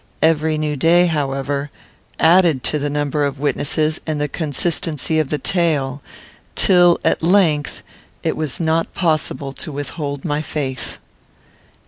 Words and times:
Every 0.23 0.57
new 0.57 0.75
day, 0.75 1.05
however, 1.05 1.69
added 2.19 2.63
to 2.63 2.79
the 2.79 2.89
number 2.89 3.23
of 3.23 3.39
witnesses 3.39 4.01
and 4.07 4.19
the 4.19 4.27
consistency 4.27 5.19
of 5.19 5.29
the 5.29 5.37
tale, 5.37 6.01
till, 6.55 6.99
at 7.05 7.21
length, 7.21 7.83
it 8.23 8.35
was 8.35 8.59
not 8.59 8.95
possible 8.95 9.53
to 9.53 9.71
withhold 9.71 10.25
my 10.25 10.41
faith. 10.41 10.97